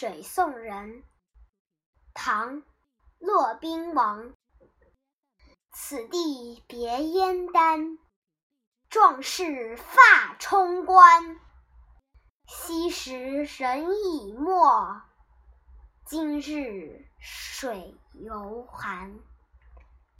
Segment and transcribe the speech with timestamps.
[0.00, 1.02] 水送人
[2.14, 2.62] 唐
[3.18, 4.32] 骆宾王。
[5.72, 7.98] 此地别燕丹
[8.88, 11.40] 壮士发冲冠。
[12.46, 15.02] 昔时人已没
[16.06, 19.18] 今日水犹寒。